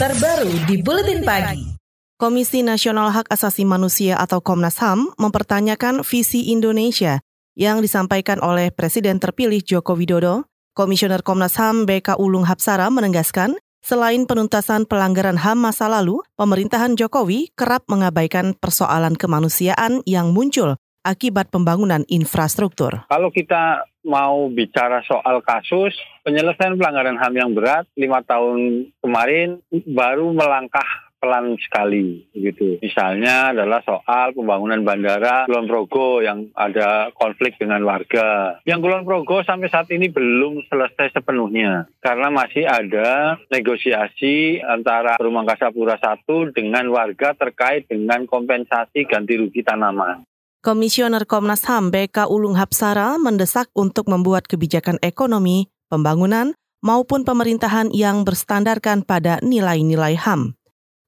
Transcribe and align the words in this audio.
terbaru 0.00 0.48
di 0.64 0.80
Buletin 0.80 1.20
Pagi. 1.20 1.76
Komisi 2.16 2.64
Nasional 2.64 3.12
Hak 3.12 3.28
Asasi 3.28 3.68
Manusia 3.68 4.16
atau 4.16 4.40
Komnas 4.40 4.80
HAM 4.80 5.12
mempertanyakan 5.20 6.00
visi 6.08 6.48
Indonesia 6.56 7.20
yang 7.52 7.84
disampaikan 7.84 8.40
oleh 8.40 8.72
Presiden 8.72 9.20
terpilih 9.20 9.60
Joko 9.60 9.92
Widodo. 9.92 10.48
Komisioner 10.72 11.20
Komnas 11.20 11.52
HAM 11.60 11.84
BK 11.84 12.16
Ulung 12.16 12.48
Hapsara 12.48 12.88
menegaskan, 12.88 13.60
selain 13.84 14.24
penuntasan 14.24 14.88
pelanggaran 14.88 15.36
HAM 15.36 15.68
masa 15.68 15.84
lalu, 15.84 16.24
pemerintahan 16.40 16.96
Jokowi 16.96 17.52
kerap 17.52 17.84
mengabaikan 17.92 18.56
persoalan 18.56 19.20
kemanusiaan 19.20 20.00
yang 20.08 20.32
muncul 20.32 20.80
akibat 21.04 21.52
pembangunan 21.52 22.08
infrastruktur. 22.08 23.04
Kalau 23.04 23.28
kita 23.28 23.84
mau 24.04 24.48
bicara 24.48 25.04
soal 25.04 25.44
kasus 25.44 25.92
penyelesaian 26.24 26.76
pelanggaran 26.76 27.20
HAM 27.20 27.34
yang 27.36 27.50
berat 27.52 27.84
lima 27.96 28.24
tahun 28.24 28.90
kemarin 29.00 29.60
baru 29.70 30.32
melangkah 30.32 31.10
pelan 31.20 31.54
sekali 31.60 32.24
gitu. 32.32 32.80
Misalnya 32.80 33.52
adalah 33.52 33.84
soal 33.84 34.32
pembangunan 34.32 34.80
bandara 34.80 35.44
Kulon 35.44 35.68
Progo 35.68 36.24
yang 36.24 36.48
ada 36.56 37.12
konflik 37.12 37.60
dengan 37.60 37.84
warga. 37.84 38.58
Yang 38.64 38.80
Kulon 38.88 39.04
Progo 39.04 39.44
sampai 39.44 39.68
saat 39.68 39.92
ini 39.92 40.08
belum 40.08 40.64
selesai 40.66 41.12
sepenuhnya 41.12 41.92
karena 42.00 42.32
masih 42.32 42.64
ada 42.64 43.36
negosiasi 43.52 44.64
antara 44.64 45.20
Rumah 45.20 45.44
Kasapura 45.44 46.00
1 46.00 46.56
dengan 46.56 46.88
warga 46.88 47.36
terkait 47.36 47.84
dengan 47.86 48.24
kompensasi 48.24 49.04
ganti 49.04 49.36
rugi 49.36 49.60
tanaman. 49.60 50.24
Komisioner 50.60 51.24
Komnas 51.24 51.64
HAM 51.64 51.88
BK 51.88 52.28
Ulung 52.28 52.52
Hapsara 52.52 53.16
mendesak 53.16 53.72
untuk 53.72 54.12
membuat 54.12 54.44
kebijakan 54.44 55.00
ekonomi, 55.00 55.72
pembangunan, 55.88 56.52
maupun 56.84 57.24
pemerintahan 57.24 57.88
yang 57.96 58.28
berstandarkan 58.28 59.00
pada 59.00 59.40
nilai-nilai 59.40 60.20
HAM. 60.20 60.52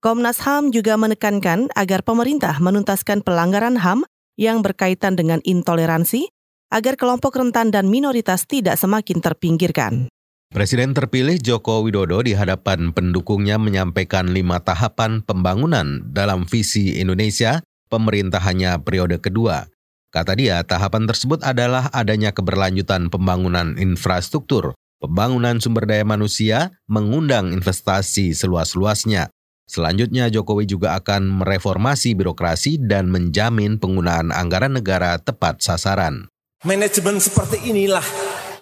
Komnas 0.00 0.40
HAM 0.40 0.72
juga 0.72 0.96
menekankan 0.96 1.68
agar 1.76 2.00
pemerintah 2.00 2.56
menuntaskan 2.64 3.20
pelanggaran 3.20 3.76
HAM 3.76 4.08
yang 4.40 4.64
berkaitan 4.64 5.20
dengan 5.20 5.44
intoleransi 5.44 6.32
agar 6.72 6.96
kelompok 6.96 7.36
rentan 7.36 7.68
dan 7.68 7.92
minoritas 7.92 8.48
tidak 8.48 8.80
semakin 8.80 9.20
terpinggirkan. 9.20 10.08
Presiden 10.48 10.96
terpilih 10.96 11.36
Joko 11.36 11.84
Widodo 11.84 12.24
di 12.24 12.32
hadapan 12.32 12.96
pendukungnya 12.96 13.60
menyampaikan 13.60 14.32
lima 14.32 14.64
tahapan 14.64 15.20
pembangunan 15.20 16.08
dalam 16.08 16.48
visi 16.48 16.96
Indonesia 16.96 17.60
pemerintahannya 17.92 18.80
periode 18.80 19.20
kedua. 19.20 19.68
Kata 20.08 20.32
dia, 20.32 20.64
tahapan 20.64 21.04
tersebut 21.04 21.44
adalah 21.44 21.92
adanya 21.92 22.32
keberlanjutan 22.32 23.12
pembangunan 23.12 23.76
infrastruktur, 23.76 24.72
pembangunan 25.00 25.60
sumber 25.60 25.84
daya 25.84 26.04
manusia, 26.04 26.72
mengundang 26.88 27.52
investasi 27.52 28.32
seluas-luasnya. 28.32 29.28
Selanjutnya, 29.68 30.28
Jokowi 30.28 30.68
juga 30.68 31.00
akan 31.00 31.40
mereformasi 31.40 32.12
birokrasi 32.12 32.76
dan 32.76 33.08
menjamin 33.08 33.80
penggunaan 33.80 34.28
anggaran 34.28 34.76
negara 34.76 35.16
tepat 35.16 35.64
sasaran. 35.64 36.28
Manajemen 36.60 37.16
seperti 37.16 37.72
inilah 37.72 38.04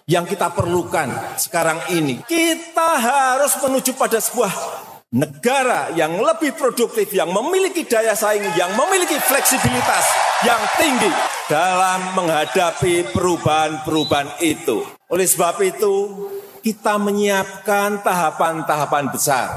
yang 0.07 0.23
kita 0.23 0.55
perlukan 0.55 1.11
sekarang 1.35 1.83
ini. 1.91 2.23
Kita 2.25 2.97
harus 2.97 3.53
menuju 3.59 3.93
pada 3.99 4.23
sebuah 4.23 4.80
negara 5.11 5.91
yang 5.91 6.15
lebih 6.23 6.55
produktif, 6.55 7.11
yang 7.11 7.27
memiliki 7.35 7.83
daya 7.83 8.15
saing, 8.15 8.47
yang 8.55 8.71
memiliki 8.79 9.19
fleksibilitas 9.19 10.07
yang 10.47 10.63
tinggi 10.79 11.11
dalam 11.51 12.15
menghadapi 12.15 13.11
perubahan-perubahan 13.11 14.39
itu. 14.39 14.87
Oleh 15.11 15.27
sebab 15.27 15.59
itu, 15.67 15.93
kita 16.63 16.95
menyiapkan 16.95 17.99
tahapan-tahapan 17.99 19.11
besar. 19.11 19.47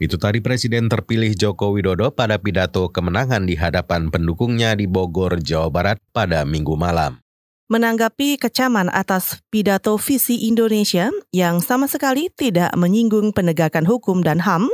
Itu 0.00 0.16
tadi 0.16 0.40
Presiden 0.40 0.88
terpilih 0.88 1.36
Joko 1.36 1.74
Widodo 1.74 2.08
pada 2.14 2.40
pidato 2.40 2.88
kemenangan 2.88 3.44
di 3.44 3.60
hadapan 3.60 4.08
pendukungnya 4.08 4.72
di 4.72 4.88
Bogor, 4.88 5.42
Jawa 5.42 5.68
Barat 5.68 5.98
pada 6.16 6.48
minggu 6.48 6.78
malam. 6.78 7.20
Menanggapi 7.68 8.40
kecaman 8.40 8.88
atas 8.88 9.44
pidato 9.52 10.00
visi 10.00 10.48
Indonesia 10.48 11.12
yang 11.36 11.60
sama 11.60 11.84
sekali 11.84 12.32
tidak 12.32 12.72
menyinggung 12.72 13.36
penegakan 13.36 13.84
hukum 13.84 14.24
dan 14.24 14.40
HAM, 14.40 14.72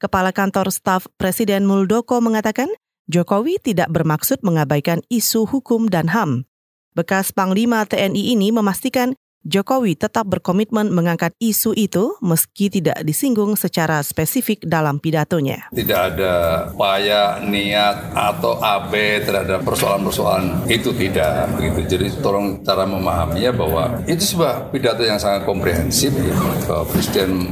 Kepala 0.00 0.32
Kantor 0.32 0.72
Staf 0.72 1.04
Presiden 1.20 1.68
Muldoko 1.68 2.24
mengatakan 2.24 2.72
Jokowi 3.12 3.60
tidak 3.60 3.92
bermaksud 3.92 4.40
mengabaikan 4.40 5.04
isu 5.12 5.44
hukum 5.44 5.92
dan 5.92 6.08
HAM. 6.08 6.48
Bekas 6.96 7.28
Panglima 7.36 7.84
TNI 7.84 8.32
ini 8.32 8.48
memastikan 8.48 9.12
Jokowi 9.40 9.96
tetap 9.96 10.28
berkomitmen 10.28 10.92
mengangkat 10.92 11.32
isu 11.40 11.72
itu 11.72 12.12
meski 12.20 12.68
tidak 12.68 13.00
disinggung 13.00 13.56
secara 13.56 14.04
spesifik 14.04 14.68
dalam 14.68 15.00
pidatonya. 15.00 15.72
Tidak 15.72 16.00
ada 16.12 16.34
upaya, 16.68 17.40
niat, 17.40 18.12
atau 18.12 18.60
AB 18.60 18.92
terhadap 19.24 19.64
persoalan-persoalan 19.64 20.68
itu 20.68 20.92
tidak 20.92 21.56
begitu. 21.56 21.96
Jadi 21.96 22.06
tolong 22.20 22.60
cara 22.60 22.84
memahaminya 22.84 23.52
bahwa 23.56 23.84
itu 24.04 24.36
sebuah 24.36 24.68
pidato 24.68 25.08
yang 25.08 25.16
sangat 25.16 25.48
komprehensif 25.48 26.12
ya, 26.20 26.36
bahwa 26.68 26.84
Presiden 26.92 27.48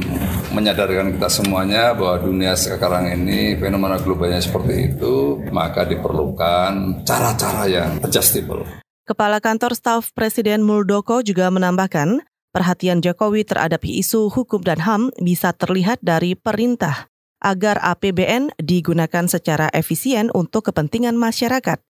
menyadarkan 0.53 1.17
kita 1.17 1.29
semuanya 1.29 1.97
bahwa 1.97 2.21
dunia 2.21 2.53
sekarang 2.53 3.17
ini 3.17 3.57
fenomena 3.57 3.97
globalnya 3.97 4.37
seperti 4.37 4.93
itu, 4.93 5.41
maka 5.49 5.89
diperlukan 5.89 7.01
cara-cara 7.01 7.65
yang 7.65 7.97
adjustable. 8.05 8.61
Kepala 9.09 9.41
Kantor 9.41 9.73
Staf 9.73 10.13
Presiden 10.13 10.61
Muldoko 10.61 11.25
juga 11.25 11.49
menambahkan, 11.49 12.21
perhatian 12.53 13.01
Jokowi 13.01 13.41
terhadap 13.41 13.81
isu 13.81 14.29
hukum 14.29 14.61
dan 14.61 14.77
HAM 14.77 15.09
bisa 15.17 15.49
terlihat 15.49 15.97
dari 16.05 16.37
perintah 16.37 17.09
agar 17.41 17.81
APBN 17.81 18.53
digunakan 18.61 19.25
secara 19.25 19.65
efisien 19.73 20.29
untuk 20.29 20.69
kepentingan 20.69 21.17
masyarakat. 21.17 21.81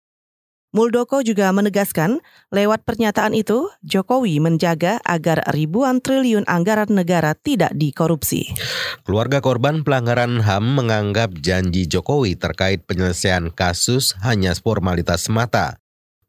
Muldoko 0.71 1.19
juga 1.19 1.51
menegaskan, 1.51 2.23
lewat 2.55 2.87
pernyataan 2.87 3.35
itu, 3.35 3.67
Jokowi 3.83 4.39
menjaga 4.39 5.03
agar 5.03 5.43
ribuan 5.51 5.99
triliun 5.99 6.47
anggaran 6.47 6.87
negara 6.87 7.35
tidak 7.35 7.75
dikorupsi. 7.75 8.47
Keluarga 9.03 9.43
korban 9.43 9.83
pelanggaran 9.83 10.39
HAM 10.39 10.63
menganggap 10.71 11.35
janji 11.43 11.83
Jokowi 11.83 12.39
terkait 12.39 12.87
penyelesaian 12.87 13.51
kasus 13.51 14.15
hanya 14.23 14.55
formalitas 14.55 15.27
semata. 15.27 15.78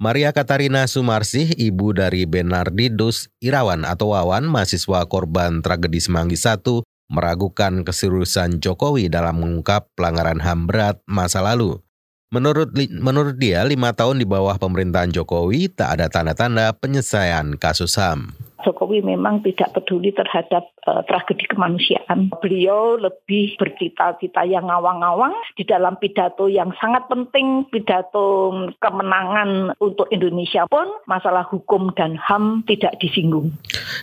Maria 0.01 0.33
Katarina 0.33 0.89
Sumarsih, 0.89 1.53
ibu 1.61 1.93
dari 1.93 2.25
Benardidus 2.25 3.29
Irawan 3.37 3.85
atau 3.85 4.17
Wawan, 4.17 4.49
mahasiswa 4.49 5.05
korban 5.05 5.61
tragedi 5.61 6.01
Semanggi 6.01 6.41
I, 6.41 6.81
meragukan 7.13 7.85
keseriusan 7.85 8.65
Jokowi 8.65 9.13
dalam 9.13 9.45
mengungkap 9.45 9.93
pelanggaran 9.93 10.41
HAM 10.41 10.65
berat 10.65 10.97
masa 11.05 11.45
lalu. 11.45 11.85
Menurut 12.33 12.73
menurut 12.89 13.37
dia, 13.37 13.61
lima 13.69 13.93
tahun 13.93 14.17
di 14.17 14.25
bawah 14.25 14.57
pemerintahan 14.57 15.13
Jokowi 15.13 15.69
tak 15.69 16.01
ada 16.01 16.09
tanda-tanda 16.09 16.73
penyelesaian 16.81 17.61
kasus 17.61 17.93
HAM. 18.01 18.33
Jokowi 18.63 19.03
memang 19.05 19.43
tidak 19.45 19.73
peduli 19.75 20.13
terhadap 20.13 20.71
uh, 20.87 21.03
tragedi 21.05 21.45
kemanusiaan. 21.49 22.33
Beliau 22.41 23.01
lebih 23.01 23.57
bercita-cita 23.57 24.47
yang 24.47 24.69
ngawang-ngawang 24.69 25.35
di 25.57 25.65
dalam 25.65 25.97
pidato 25.99 26.47
yang 26.47 26.73
sangat 26.79 27.09
penting, 27.11 27.67
pidato 27.73 28.53
kemenangan 28.81 29.75
untuk 29.81 30.09
Indonesia 30.15 30.65
pun 30.69 30.87
masalah 31.05 31.45
hukum 31.49 31.93
dan 31.97 32.17
HAM 32.17 32.65
tidak 32.69 32.97
disinggung. 33.01 33.53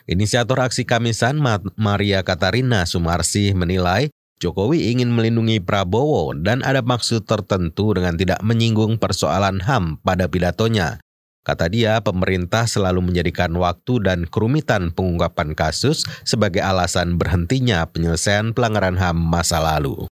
Inisiator 0.09 0.57
aksi 0.59 0.83
Kamisan 0.83 1.39
Maria 1.77 2.21
Katarina 2.25 2.83
Sumarsi 2.83 3.53
menilai 3.53 4.09
Jokowi 4.37 4.93
ingin 4.93 5.09
melindungi 5.09 5.57
Prabowo 5.57 6.29
dan 6.37 6.61
ada 6.61 6.85
maksud 6.85 7.25
tertentu 7.25 7.97
dengan 7.97 8.13
tidak 8.13 8.37
menyinggung 8.45 9.01
persoalan 9.01 9.65
HAM 9.65 9.97
pada 10.05 10.29
pidatonya. 10.29 11.01
Kata 11.47 11.71
dia, 11.71 12.03
pemerintah 12.03 12.67
selalu 12.67 13.07
menjadikan 13.07 13.55
waktu 13.55 14.03
dan 14.03 14.27
kerumitan 14.27 14.91
pengungkapan 14.91 15.55
kasus 15.55 16.03
sebagai 16.27 16.59
alasan 16.59 17.15
berhentinya 17.15 17.87
penyelesaian 17.87 18.51
pelanggaran 18.51 18.99
HAM 18.99 19.15
masa 19.15 19.63
lalu. 19.63 20.11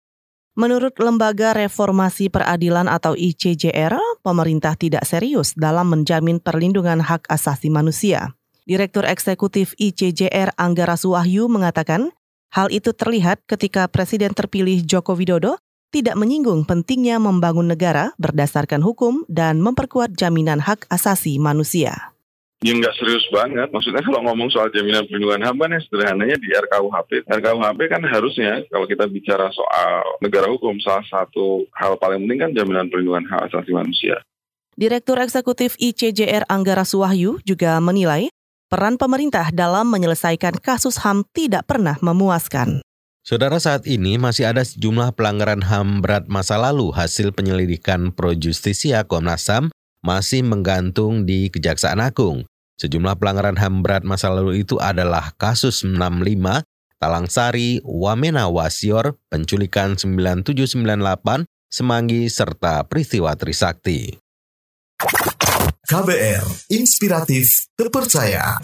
Menurut 0.56 0.96
Lembaga 1.04 1.51
Reformasi 1.51 2.31
Peradilan 2.31 2.88
atau 2.88 3.12
ICJR, 3.12 4.00
pemerintah 4.24 4.80
tidak 4.80 5.04
serius 5.04 5.51
dalam 5.51 5.92
menjamin 5.92 6.40
perlindungan 6.40 7.04
hak 7.04 7.28
asasi 7.28 7.68
manusia. 7.68 8.31
Direktur 8.63 9.04
Eksekutif 9.04 9.75
ICJR 9.75 10.56
Anggara 10.56 10.96
Suwahyu 10.96 11.51
mengatakan, 11.51 12.16
hal 12.56 12.72
itu 12.72 12.96
terlihat 12.96 13.44
ketika 13.51 13.92
Presiden 13.92 14.31
terpilih 14.31 14.80
Joko 14.88 15.12
Widodo 15.12 15.60
tidak 15.92 16.19
menyinggung 16.19 16.68
pentingnya 16.68 17.18
membangun 17.18 17.72
negara 17.72 18.12
berdasarkan 18.19 18.84
hukum 18.84 19.24
dan 19.31 19.63
memperkuat 19.63 20.13
jaminan 20.13 20.60
hak 20.60 20.88
asasi 20.92 21.39
manusia. 21.39 22.13
Ya 22.66 22.74
nggak 22.74 22.98
serius 22.98 23.22
banget. 23.30 23.69
Maksudnya 23.69 24.01
kalau 24.01 24.25
ngomong 24.25 24.50
soal 24.50 24.74
jaminan 24.74 25.06
perlindungan 25.06 25.45
HAM 25.45 25.62
kan 25.62 25.78
ya 25.78 25.81
sederhananya 25.86 26.38
di 26.42 26.50
RKUHP. 26.57 27.30
RKUHP 27.30 27.80
kan 27.86 28.01
harusnya 28.01 28.66
kalau 28.74 28.89
kita 28.89 29.06
bicara 29.06 29.54
soal 29.54 30.18
negara 30.25 30.50
hukum, 30.50 30.74
salah 30.81 31.06
satu 31.06 31.69
hal 31.78 32.01
paling 32.01 32.25
penting 32.25 32.39
kan 32.42 32.51
jaminan 32.57 32.89
perlindungan 32.89 33.30
hak 33.30 33.54
asasi 33.54 33.78
manusia. 33.78 34.25
Direktur 34.74 35.22
Eksekutif 35.22 35.78
ICJR 35.78 36.50
Anggara 36.50 36.81
Suwahyu 36.81 37.38
juga 37.45 37.78
menilai 37.78 38.34
peran 38.74 38.98
pemerintah 38.98 39.54
dalam 39.54 39.86
menyelesaikan 39.94 40.57
kasus 40.57 40.98
HAM 41.06 41.30
tidak 41.38 41.69
pernah 41.69 42.01
memuaskan. 42.01 42.81
Saudara 43.27 43.59
saat 43.59 43.83
ini 43.91 44.15
masih 44.15 44.47
ada 44.47 44.63
sejumlah 44.63 45.12
pelanggaran 45.12 45.59
HAM 45.59 46.00
berat 46.00 46.31
masa 46.31 46.56
lalu 46.56 46.95
hasil 46.95 47.35
penyelidikan 47.35 48.15
Pro 48.15 48.31
Justisia 48.31 49.03
Komnas 49.03 49.51
HAM 49.51 49.68
masih 50.00 50.47
menggantung 50.47 51.27
di 51.27 51.51
Kejaksaan 51.51 52.00
Agung. 52.00 52.47
Sejumlah 52.79 53.19
pelanggaran 53.19 53.59
HAM 53.59 53.83
berat 53.83 54.07
masa 54.07 54.31
lalu 54.31 54.63
itu 54.63 54.79
adalah 54.79 55.35
kasus 55.35 55.83
65, 55.83 56.63
Talangsari, 57.03 57.83
Wamena 57.83 58.47
Wasior, 58.47 59.19
penculikan 59.27 60.00
9798, 60.00 61.44
Semanggi, 61.68 62.31
serta 62.31 62.88
peristiwa 62.88 63.35
Trisakti. 63.35 64.15
KBR, 65.83 66.47
inspiratif, 66.71 67.68
terpercaya. 67.75 68.56